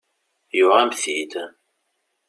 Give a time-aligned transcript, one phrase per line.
[0.57, 1.33] Yuɣ-am-t-id.